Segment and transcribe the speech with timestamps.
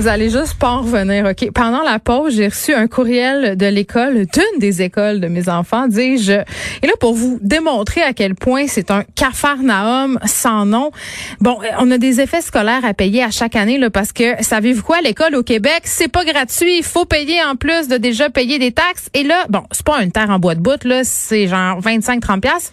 [0.00, 1.50] Vous allez juste pas en revenir, OK?
[1.52, 5.88] Pendant la pause, j'ai reçu un courriel de l'école, d'une des écoles de mes enfants,
[5.88, 6.32] dis-je.
[6.82, 10.90] Et là, pour vous démontrer à quel point c'est un cafarnaum sans nom.
[11.42, 14.82] Bon, on a des effets scolaires à payer à chaque année, là, parce que, savez-vous
[14.82, 16.78] quoi, l'école au Québec, c'est pas gratuit.
[16.78, 19.10] Il faut payer en plus de déjà payer des taxes.
[19.12, 22.40] Et là, bon, c'est pas une terre en bois de bout, là, c'est genre 25-30
[22.40, 22.72] pièces.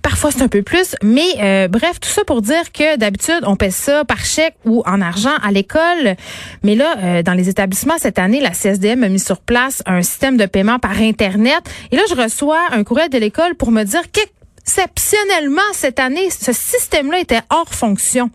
[0.00, 0.96] Parfois, c'est un peu plus.
[1.02, 4.82] Mais, euh, bref, tout ça pour dire que d'habitude, on paie ça par chèque ou
[4.86, 6.16] en argent à l'école.
[6.62, 10.02] Mais là, euh, dans les établissements cette année, la CSDM a mis sur place un
[10.02, 11.62] système de paiement par Internet.
[11.90, 16.52] Et là, je reçois un courriel de l'école pour me dire qu'exceptionnellement, cette année, ce
[16.52, 18.30] système-là était hors fonction.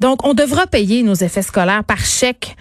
[0.00, 2.56] Donc, on devra payer nos effets scolaires par chèque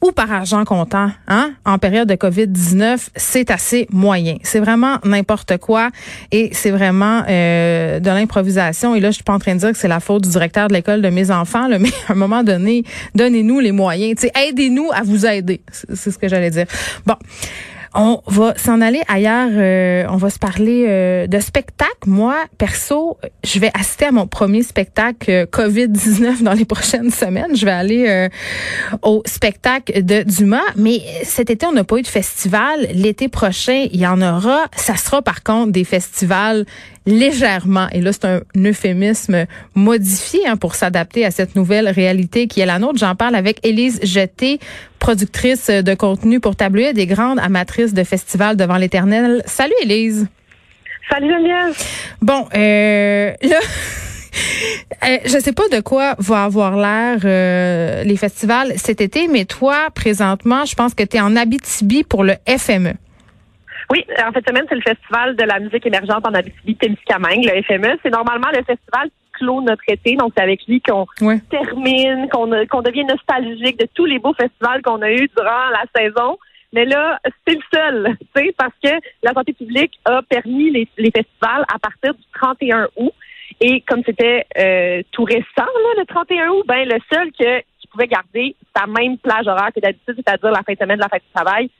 [0.00, 4.36] ou par argent comptant, hein, en période de COVID-19, c'est assez moyen.
[4.42, 5.90] C'est vraiment n'importe quoi
[6.30, 8.94] et c'est vraiment euh, de l'improvisation.
[8.94, 10.68] Et là, je suis pas en train de dire que c'est la faute du directeur
[10.68, 14.24] de l'école de mes enfants, là, mais à un moment donné, donnez-nous les moyens.
[14.34, 15.60] Aidez-nous à vous aider.
[15.72, 16.66] C'est ce que j'allais dire.
[17.04, 17.16] Bon.
[18.00, 19.50] On va s'en aller ailleurs.
[19.50, 21.90] Euh, on va se parler euh, de spectacle.
[22.06, 27.56] Moi, perso, je vais assister à mon premier spectacle euh, COVID-19 dans les prochaines semaines.
[27.56, 28.28] Je vais aller
[29.02, 30.62] au spectacle de Dumas.
[30.76, 32.86] Mais cet été, on n'a pas eu de festival.
[32.92, 34.66] L'été prochain, il y en aura.
[34.76, 36.66] Ça sera par contre des festivals
[37.08, 42.60] légèrement, et là c'est un euphémisme modifié hein, pour s'adapter à cette nouvelle réalité qui
[42.60, 42.98] est la nôtre.
[42.98, 44.60] J'en parle avec Élise Jeté,
[44.98, 49.42] productrice de contenu pour Tableau des grandes amatrices de festivals devant l'éternel.
[49.46, 50.28] Salut Élise.
[51.10, 51.76] Salut Geneviève.
[52.20, 53.58] Bon, euh, là...
[55.04, 59.44] Euh, je sais pas de quoi va avoir l'air euh, les festivals cet été, mais
[59.44, 62.94] toi, présentement, je pense que tu es en Abitibi pour le FME.
[63.90, 67.98] Oui, en cette semaine, c'est le Festival de la musique émergente en Abitibi-Témiscamingue, le FME.
[68.02, 71.06] C'est normalement le festival qui clôt notre été, donc c'est avec lui qu'on
[71.50, 75.84] termine, qu'on qu'on devient nostalgique de tous les beaux festivals qu'on a eus durant la
[75.96, 76.38] saison.
[76.72, 78.90] Mais là, c'est le seul, tu sais, parce que
[79.22, 83.12] la santé publique a permis les, les festivals à partir du 31 août.
[83.60, 87.86] Et comme c'était euh, tout récent, là, le 31 août, ben le seul que, qui
[87.90, 91.08] pouvait garder sa même plage horaire que d'habitude, c'est-à-dire la fin de semaine de la
[91.08, 91.70] fête du travail,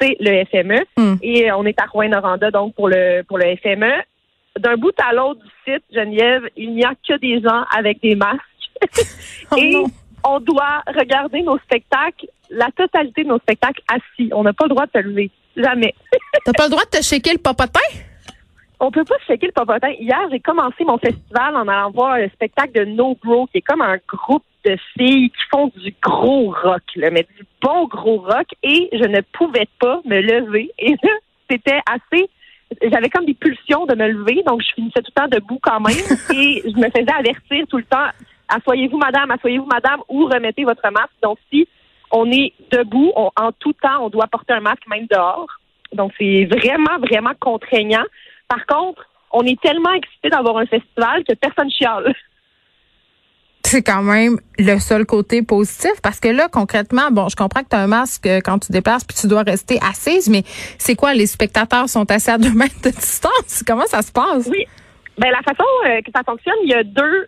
[0.00, 0.84] c'est le FME.
[0.96, 1.16] Hmm.
[1.22, 3.92] Et on est à Rouen-Noranda, donc, pour le, pour le FME.
[4.58, 8.14] D'un bout à l'autre du site, Geneviève, il n'y a que des gens avec des
[8.14, 8.40] masques.
[9.50, 9.76] Oh et
[10.24, 14.30] on doit regarder nos spectacles, la totalité de nos spectacles assis.
[14.32, 15.30] On n'a pas le droit de se lever.
[15.54, 15.94] Jamais.
[16.44, 17.80] T'as pas le droit de te shaker le popotin?
[18.80, 19.90] On peut pas shaker le popotin.
[19.90, 23.62] Hier, j'ai commencé mon festival en allant voir le spectacle de No Bro, qui est
[23.62, 28.18] comme un groupe de filles qui font du gros rock, là, mais du bon gros
[28.18, 30.70] rock, et je ne pouvais pas me lever.
[30.78, 31.12] Et là,
[31.50, 32.28] c'était assez
[32.82, 35.80] j'avais comme des pulsions de me lever, donc je finissais tout le temps debout quand
[35.80, 35.96] même,
[36.34, 38.08] et je me faisais avertir tout le temps,
[38.48, 41.14] assoyez-vous madame, assoyez-vous madame, ou remettez votre masque.
[41.22, 41.68] Donc si
[42.10, 45.48] on est debout, en tout temps, on doit porter un masque même dehors.
[45.92, 48.04] Donc c'est vraiment, vraiment contraignant.
[48.48, 52.14] Par contre, on est tellement excité d'avoir un festival que personne chiale
[53.66, 57.70] c'est quand même le seul côté positif parce que là, concrètement, bon, je comprends que
[57.70, 60.42] tu as un masque euh, quand tu déplaces puis tu dois rester assise, mais
[60.78, 61.14] c'est quoi?
[61.14, 63.62] Les spectateurs sont assis à deux mètres de distance?
[63.66, 64.48] Comment ça se passe?
[64.50, 64.64] Oui.
[65.18, 67.26] Ben, la façon euh, que ça fonctionne, il y a deux,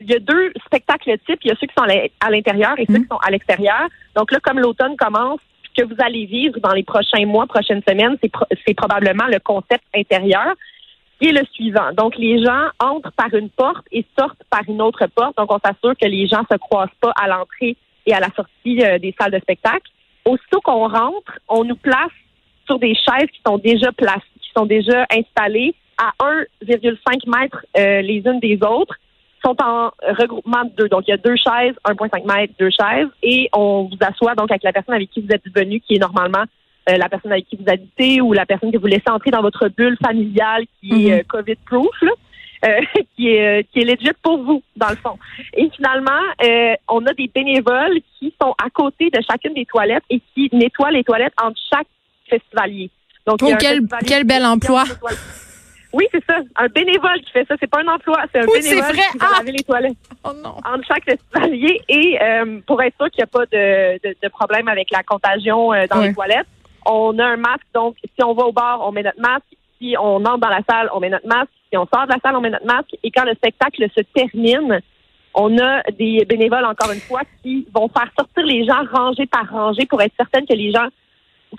[0.00, 1.40] il y a deux spectacles types.
[1.44, 1.86] Il y a ceux qui sont
[2.20, 3.08] à l'intérieur et ceux qui mhm.
[3.10, 3.88] sont à l'extérieur.
[4.14, 7.82] Donc là, comme l'automne commence, ce que vous allez vivre dans les prochains mois, prochaines
[7.88, 10.75] semaines, c'est probablement le concept intérieur qui
[11.20, 11.92] est le suivant.
[11.92, 15.36] Donc, les gens entrent par une porte et sortent par une autre porte.
[15.36, 18.84] Donc, on s'assure que les gens se croisent pas à l'entrée et à la sortie
[18.84, 19.90] euh, des salles de spectacle.
[20.24, 22.12] Aussitôt qu'on rentre, on nous place
[22.66, 28.02] sur des chaises qui sont déjà placées, qui sont déjà installées à 1,5 mètres euh,
[28.02, 28.96] les unes des autres,
[29.44, 30.88] sont en regroupement de deux.
[30.88, 34.50] Donc, il y a deux chaises, 1,5 mètres, deux chaises, et on vous assoit donc
[34.50, 36.44] avec la personne avec qui vous êtes venu, qui est normalement
[36.88, 39.42] euh, la personne avec qui vous habitez ou la personne que vous laissez entrer dans
[39.42, 41.18] votre bulle familiale qui est mhm.
[41.18, 42.02] euh, COVID-proof,
[42.64, 42.80] euh,
[43.16, 45.18] qui est qui est legit pour vous, dans le fond.
[45.54, 46.20] Et finalement,
[46.88, 50.92] on a des bénévoles qui sont à côté de chacune des toilettes et qui nettoient
[50.92, 51.88] les toilettes entre chaque
[52.30, 52.90] festivalier.
[53.26, 54.84] Donc, oh, quel, quel bel emploi!
[55.92, 56.40] Oui, c'est ça.
[56.56, 57.54] Un bénévole qui fait ça.
[57.58, 59.38] C'est pas un emploi, c'est un bénévole qui va ah!
[59.38, 59.96] laver les toilettes.
[60.22, 60.56] Oh non.
[60.58, 62.18] Entre chaque festivalier et
[62.64, 66.14] pour être sûr qu'il n'y a pas de, de, problème avec la contagion dans les
[66.14, 66.46] toilettes,
[66.86, 69.44] on a un masque, donc si on va au bar, on met notre masque.
[69.78, 71.50] Si on entre dans la salle, on met notre masque.
[71.70, 72.96] Si on sort de la salle, on met notre masque.
[73.02, 74.80] Et quand le spectacle se termine,
[75.34, 79.48] on a des bénévoles, encore une fois, qui vont faire sortir les gens rangés par
[79.50, 80.86] rangée pour être certaine que les gens,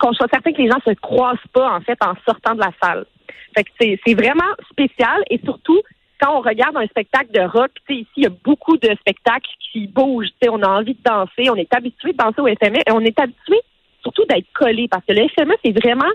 [0.00, 2.72] qu'on soit certain que les gens se croisent pas, en fait, en sortant de la
[2.82, 3.06] salle.
[3.54, 3.70] Fait que
[4.04, 5.80] c'est, vraiment spécial et surtout
[6.20, 9.86] quand on regarde un spectacle de rock, ici, il y a beaucoup de spectacles qui
[9.86, 10.30] bougent.
[10.48, 13.18] On a envie de danser, on est habitué de danser au FME et on est
[13.20, 13.60] habitué
[14.02, 16.10] surtout d'être collé parce que le FME, c'est vraiment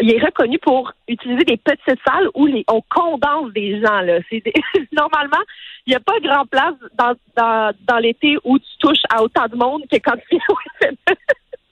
[0.00, 4.00] il est reconnu pour utiliser des petites salles où les, on condense des gens.
[4.00, 4.18] Là.
[4.30, 4.42] C'est
[4.92, 5.42] normalement,
[5.86, 9.46] il n'y a pas grand place dans, dans, dans l'été où tu touches à autant
[9.48, 11.16] de monde que quand tu es au FME.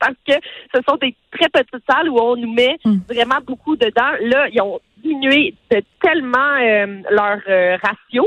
[0.01, 0.33] Parce que
[0.75, 3.01] ce sont des très petites salles où on nous met hmm.
[3.07, 4.13] vraiment beaucoup dedans.
[4.23, 8.27] Là, ils ont diminué de tellement euh, leur euh, ratio.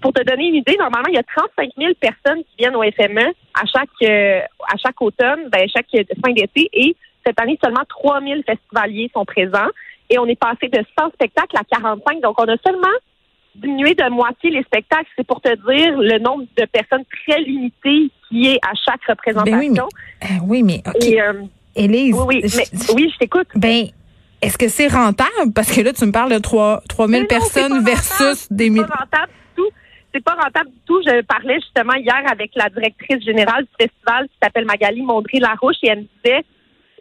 [0.00, 2.82] Pour te donner une idée, normalement, il y a 35 000 personnes qui viennent au
[2.82, 7.84] FME à chaque euh, à chaque automne, ben, chaque fin d'été, et cette année, seulement
[7.88, 9.68] 3 000 festivaliers sont présents
[10.08, 12.20] et on est passé de 100 spectacles à 45.
[12.20, 12.88] Donc, on a seulement
[13.54, 15.06] diminué de moitié les spectacles.
[15.16, 19.88] C'est pour te dire le nombre de personnes très limitées qui est à chaque représentation.
[20.20, 21.42] Ben oui, mais, euh, oui, mais
[21.76, 22.42] Élise, oui,
[22.94, 23.46] oui, je t'écoute.
[23.54, 23.86] Ben,
[24.42, 25.52] est-ce que c'est rentable?
[25.54, 28.82] Parce que là, tu me parles de 3, 000 personnes versus des 1000.
[28.82, 29.32] C'est pas rentable.
[30.12, 31.00] C'est pas rentable du tout.
[31.06, 35.88] Je parlais justement hier avec la directrice générale du festival qui s'appelle Magali Mondry-Larouche et
[35.88, 36.44] elle me disait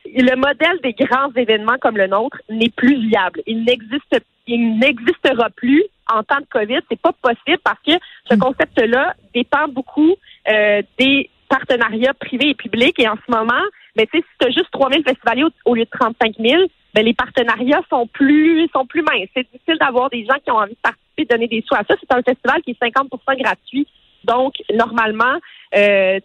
[0.05, 3.41] le modèle des grands événements comme le nôtre n'est plus viable.
[3.45, 6.79] Il n'existe, il n'existera plus en temps de COVID.
[6.89, 7.93] C'est pas possible parce que
[8.29, 8.39] ce mm.
[8.39, 10.15] concept-là dépend beaucoup
[10.49, 12.99] euh, des partenariats privés et publics.
[12.99, 13.63] Et en ce moment,
[13.95, 16.35] mais ben, tu sais, si tu as juste 3 000 festivaliers au, lieu de 35
[16.39, 16.63] 000,
[16.93, 19.29] ben, les partenariats sont plus sont plus minces.
[19.35, 21.83] C'est difficile d'avoir des gens qui ont envie de participer, de donner des sous à
[21.87, 21.95] ça.
[21.99, 23.87] C'est un festival qui est 50% gratuit.
[24.23, 25.37] Donc, normalement,
[25.75, 26.19] euh,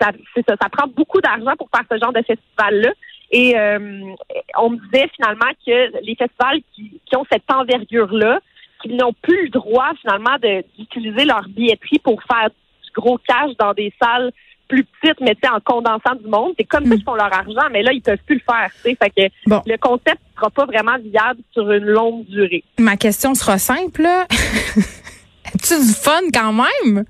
[0.00, 0.10] ça,
[0.46, 2.92] ça, ça prend beaucoup d'argent pour faire ce genre de festival-là.
[3.30, 4.14] Et euh,
[4.56, 8.40] on me disait finalement que les festivals qui, ont cette envergure-là,
[8.82, 10.36] qui n'ont plus le droit finalement
[10.78, 14.32] d'utiliser leur billetterie pour faire du gros cash dans des salles
[14.68, 16.54] plus petites, mais en condensant du monde.
[16.58, 16.96] C'est comme ça hmm.
[16.96, 18.70] qu'ils font leur argent, mais là, ils peuvent plus le faire.
[18.82, 22.64] Fait que le concept ne sera pas vraiment viable sur une longue durée.
[22.78, 24.06] Ma question sera simple.
[25.46, 27.04] As-tu du fun quand même?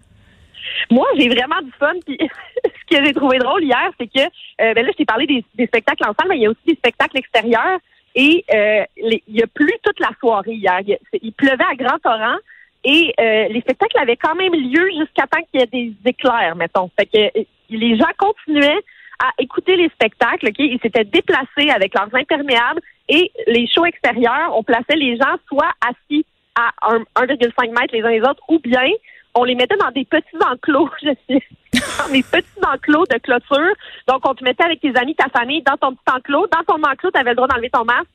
[0.91, 1.95] Moi, j'ai vraiment du fun.
[2.05, 2.19] Puis
[2.65, 5.67] ce que j'ai trouvé drôle hier, c'est que euh, ben là, je t'ai parlé des,
[5.67, 7.79] spectacles en salle, mais il y a aussi des spectacles extérieurs.
[8.15, 10.81] Et euh, il y a plu toute la soirée hier.
[11.21, 12.37] Il, pleuvait à grand torrent.
[12.85, 16.57] Et euh, les spectacles avaient quand même lieu jusqu'à temps qu'il y ait des éclairs,
[16.57, 16.91] mettons.
[16.99, 17.41] Fait que
[17.71, 18.83] les gens continuaient
[19.19, 20.49] à écouter les spectacles.
[20.49, 20.59] ok?
[20.59, 25.73] Ils s'étaient déplacés avec leurs imperméables et les shows extérieurs, on plaçait les gens soit
[25.81, 26.71] assis à
[27.17, 28.89] 1,5 mètres les uns les autres ou bien
[29.35, 33.75] on les mettait dans des petits enclos, je sais, dans des petits enclos de clôture.
[34.09, 36.47] Donc, on te mettait avec tes amis, ta famille, dans ton petit enclos.
[36.47, 38.09] Dans ton enclos, tu avais le droit d'enlever ton masque,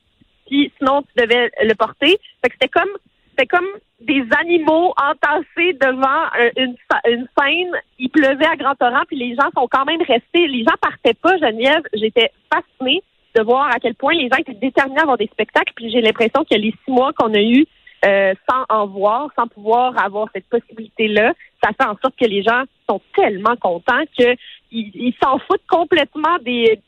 [0.46, 2.18] puis sinon, tu devais le porter.
[2.42, 2.90] Fait que c'était comme
[3.32, 3.66] c'était comme
[4.00, 6.76] des animaux entassés devant euh, une,
[7.06, 7.80] une scène.
[7.98, 10.46] Il pleuvait à grand torrent, puis les gens sont quand même restés.
[10.48, 11.82] Les gens partaient pas, Geneviève.
[11.94, 13.02] J'étais fascinée
[13.34, 15.72] de voir à quel point les gens étaient déterminés à avoir des spectacles.
[15.74, 17.66] Puis j'ai l'impression que les six mois qu'on a eus
[18.04, 21.32] euh, sans en voir, sans pouvoir avoir cette possibilité-là,
[21.62, 24.36] ça fait en sorte que les gens sont tellement contents qu'ils
[24.72, 26.80] ils, s'en foutent complètement des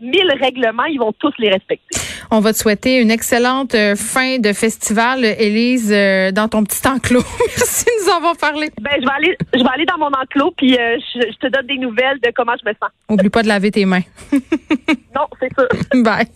[0.00, 1.96] mille règlements, ils vont tous les respecter.
[2.30, 6.86] On va te souhaiter une excellente euh, fin de festival, Élise, euh, dans ton petit
[6.86, 7.22] enclos.
[7.56, 8.70] Merci de nous avoir parlé.
[8.80, 11.66] Ben, je vais aller, je vais aller dans mon enclos, puis je, je, te donne
[11.66, 12.90] des nouvelles de comment je me sens.
[13.08, 14.02] Oublie pas de laver tes mains.
[14.32, 15.64] non, c'est ça.
[15.94, 16.26] Bye.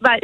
[0.00, 0.20] Bye.